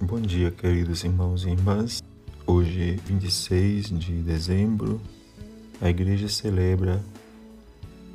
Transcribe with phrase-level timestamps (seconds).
[0.00, 2.02] Bom dia, queridos irmãos e irmãs.
[2.46, 5.00] Hoje, 26 de dezembro,
[5.80, 7.02] a igreja celebra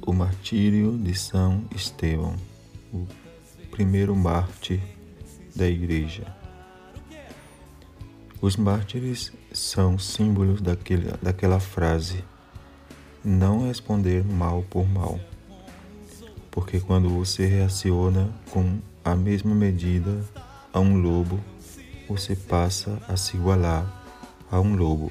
[0.00, 2.36] o martírio de São Estevão,
[2.92, 3.06] o
[3.72, 4.80] primeiro mártir
[5.54, 6.24] da igreja.
[8.40, 12.24] Os mártires são símbolos daquele, daquela frase:
[13.22, 15.18] não responder mal por mal.
[16.52, 20.24] Porque quando você reaciona com a mesma medida
[20.72, 21.40] a um lobo,
[22.08, 23.86] você passa a se igualar
[24.50, 25.10] a um lobo.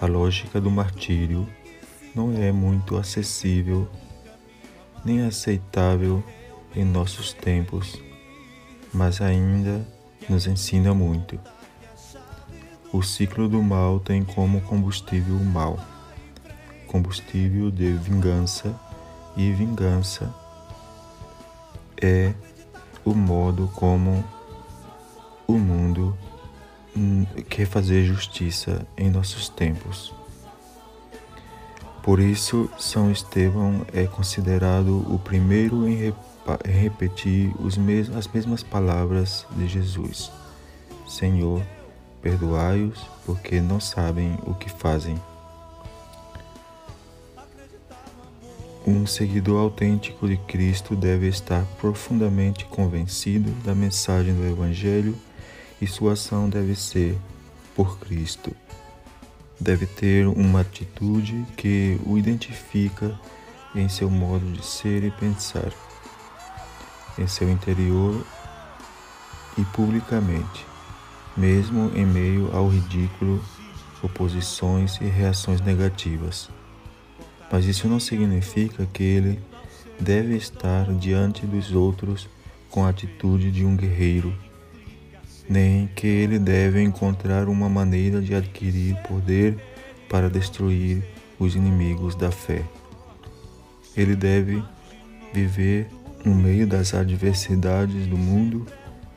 [0.00, 1.48] A lógica do martírio
[2.14, 3.88] não é muito acessível
[5.04, 6.24] nem aceitável
[6.74, 8.00] em nossos tempos,
[8.92, 9.86] mas ainda
[10.28, 11.38] nos ensina muito.
[12.92, 15.78] O ciclo do mal tem como combustível o mal,
[16.86, 18.74] combustível de vingança,
[19.36, 20.32] e vingança
[22.00, 22.32] é
[23.04, 24.24] o modo como
[25.46, 26.16] o mundo
[26.96, 30.12] hum, quer fazer justiça em nossos tempos.
[32.02, 36.12] Por isso, São Estevão é considerado o primeiro em
[36.64, 40.30] repetir mes as mesmas palavras de Jesus:
[41.08, 41.62] Senhor,
[42.20, 45.18] perdoai-os, porque não sabem o que fazem.
[48.86, 55.16] Um seguidor autêntico de Cristo deve estar profundamente convencido da mensagem do Evangelho
[55.84, 57.14] e sua ação deve ser
[57.76, 58.56] por Cristo.
[59.60, 63.18] Deve ter uma atitude que o identifica
[63.74, 65.70] em seu modo de ser e pensar,
[67.18, 68.24] em seu interior
[69.58, 70.64] e publicamente,
[71.36, 73.44] mesmo em meio ao ridículo,
[74.02, 76.48] oposições e reações negativas.
[77.52, 79.38] Mas isso não significa que ele
[80.00, 82.26] deve estar diante dos outros
[82.70, 84.34] com a atitude de um guerreiro
[85.48, 89.58] nem que ele deve encontrar uma maneira de adquirir poder
[90.08, 91.02] para destruir
[91.38, 92.62] os inimigos da fé.
[93.96, 94.62] Ele deve
[95.32, 95.88] viver
[96.24, 98.66] no meio das adversidades do mundo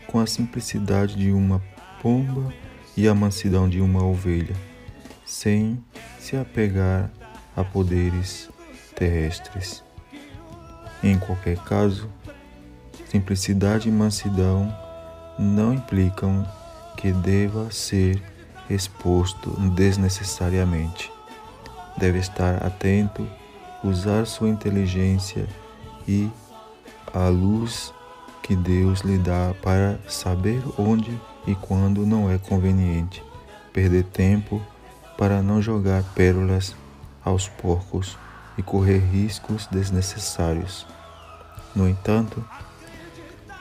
[0.07, 1.61] com a simplicidade de uma
[2.01, 2.53] pomba
[2.95, 4.55] e a mansidão de uma ovelha,
[5.25, 5.81] sem
[6.19, 7.11] se apegar
[7.55, 8.49] a poderes
[8.95, 9.83] terrestres.
[11.03, 12.09] Em qualquer caso,
[13.09, 14.75] simplicidade e mansidão
[15.37, 16.45] não implicam
[16.95, 18.21] que deva ser
[18.69, 21.11] exposto desnecessariamente.
[21.97, 23.27] Deve estar atento,
[23.83, 25.47] usar sua inteligência
[26.07, 26.29] e
[27.13, 27.93] a luz
[28.41, 33.23] que Deus lhe dá para saber onde e quando não é conveniente,
[33.73, 34.61] perder tempo
[35.17, 36.75] para não jogar pérolas
[37.23, 38.17] aos porcos
[38.57, 40.85] e correr riscos desnecessários.
[41.75, 42.43] No entanto,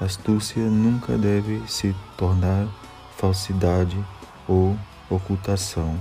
[0.01, 2.69] Astúcia nunca deve se tornar
[3.17, 3.97] falsidade
[4.47, 4.77] ou
[5.09, 5.99] ocultação.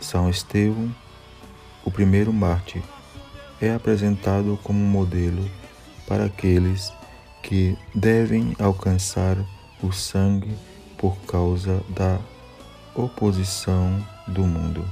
[0.00, 0.92] São Estevão,
[1.84, 2.82] o primeiro mártir,
[3.60, 5.48] é apresentado como modelo
[6.06, 6.92] para aqueles
[7.42, 9.36] que devem alcançar
[9.82, 10.56] o sangue
[10.96, 12.18] por causa da
[12.94, 14.84] oposição do mundo.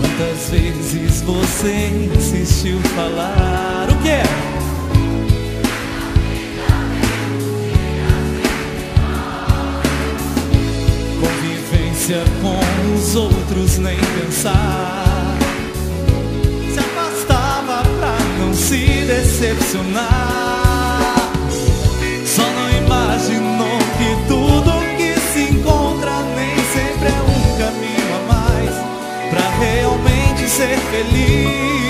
[0.00, 4.47] Quantas vezes você insistiu falar o que é?
[12.14, 15.36] Com os outros nem pensar.
[16.72, 20.06] Se afastava pra não se decepcionar.
[22.24, 28.74] Só não imaginou que tudo que se encontra nem sempre é um caminho a mais
[29.30, 31.87] pra realmente ser feliz.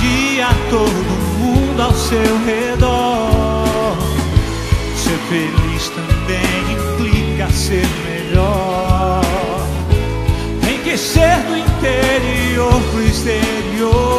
[0.00, 0.92] Contagia todo
[1.38, 3.96] mundo ao seu redor.
[4.96, 9.20] Ser feliz também implica ser melhor.
[10.64, 14.09] Tem que ser do interior pro exterior.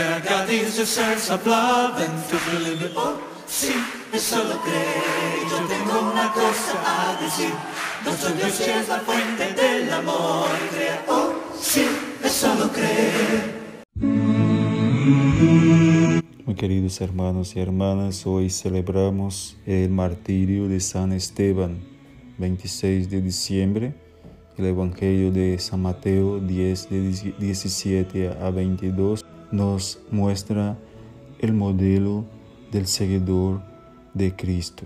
[0.00, 3.74] That God a sense of love and little oh, sí,
[4.14, 5.44] es solo creer.
[5.50, 7.52] Yo tengo una cosa a decir.
[8.02, 10.48] Nuestro Dios es la fuente del amor.
[10.72, 11.84] Crea, oh, sí,
[12.24, 13.60] es solo creer.
[16.46, 21.78] Muy queridos hermanos y hermanas, hoy celebramos el martirio de San Esteban,
[22.38, 23.92] 26 de diciembre.
[24.56, 30.76] El Evangelio de San Mateo 10, de 17 a 22 nos muestra
[31.38, 32.24] el modelo
[32.70, 33.62] del seguidor
[34.14, 34.84] de Cristo.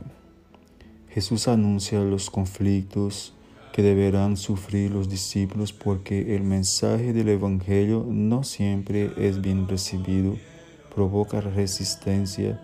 [1.08, 3.34] Jesús anuncia los conflictos
[3.72, 10.36] que deberán sufrir los discípulos porque el mensaje del Evangelio no siempre es bien recibido,
[10.94, 12.60] provoca resistencia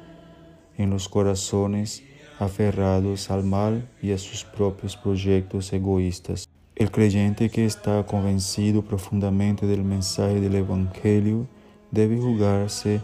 [0.78, 2.02] en los corazones
[2.38, 6.48] aferrados al mal y a sus propios proyectos egoístas.
[6.74, 11.46] El creyente que está convencido profundamente del mensaje del Evangelio
[11.90, 13.00] debe jugarse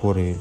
[0.00, 0.36] por él,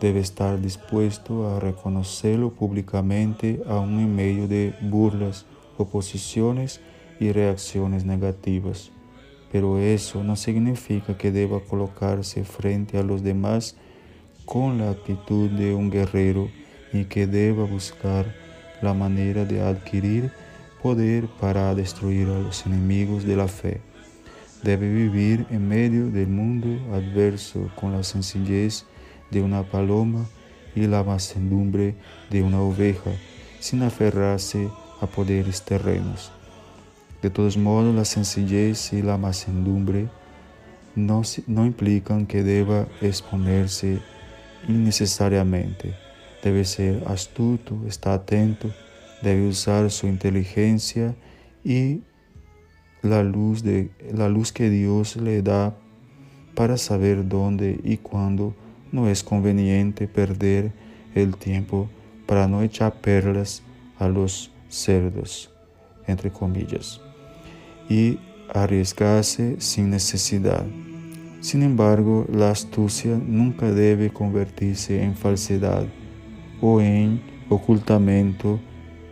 [0.00, 5.46] debe estar dispuesto a reconocerlo públicamente aun en medio de burlas,
[5.78, 6.80] oposiciones
[7.20, 8.90] y reacciones negativas.
[9.52, 13.76] Pero eso no significa que deba colocarse frente a los demás
[14.44, 16.50] con la actitud de un guerrero
[16.92, 18.34] y que deba buscar
[18.82, 20.30] la manera de adquirir
[20.82, 23.80] poder para destruir a los enemigos de la fe.
[24.66, 28.84] Debe vivir en medio del mundo adverso con la sencillez
[29.30, 30.26] de una paloma
[30.74, 31.94] y la mansedumbre
[32.30, 33.12] de una oveja,
[33.60, 34.68] sin aferrarse
[35.00, 36.32] a poderes terrenos.
[37.22, 40.08] De todos modos, la sencillez y la mansedumbre
[40.96, 44.00] no, implican que deba exponerse
[44.66, 45.94] innecesariamente.
[46.42, 48.74] Debe ser astuto, está atento,
[49.22, 51.14] debe usar su inteligencia
[51.62, 52.00] y
[53.06, 55.74] la luz, de, la luz que Dios le da
[56.54, 58.54] para saber dónde y cuándo
[58.92, 60.72] no es conveniente perder
[61.14, 61.88] el tiempo
[62.26, 63.62] para no echar perlas
[63.98, 65.50] a los cerdos,
[66.06, 67.00] entre comillas,
[67.88, 68.18] y
[68.52, 70.64] arriesgarse sin necesidad.
[71.40, 75.86] Sin embargo, la astucia nunca debe convertirse en falsedad
[76.60, 78.58] o en ocultamiento.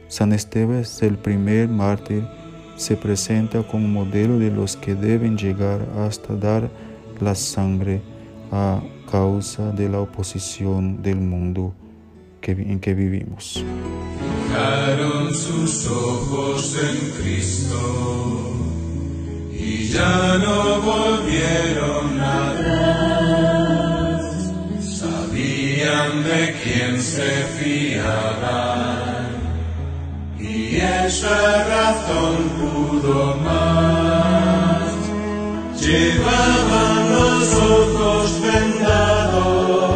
[0.09, 2.27] San Esteban es el primer mártir,
[2.77, 6.69] se presenta como modelo de los que deben llegar hasta dar
[7.21, 8.01] la sangre
[8.51, 11.73] a causa de la oposición del mundo
[12.41, 13.65] que- en que vivimos.
[14.49, 18.53] Fijaron sus ojos en Cristo
[19.53, 23.45] y ya no volvieron atrás.
[24.81, 29.04] Sabían de quién se fiaban
[31.07, 34.85] esa razón pudo más.
[35.81, 39.94] Llevaban los ojos vendados,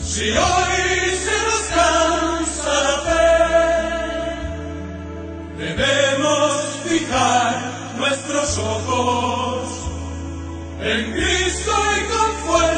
[0.00, 0.76] si hoy
[1.24, 3.32] se nos cansa la fe,
[5.58, 6.52] debemos
[6.84, 7.50] fijar
[7.98, 9.68] nuestros ojos
[10.80, 12.73] en Cristo y con fuerza.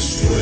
[0.00, 0.40] Esto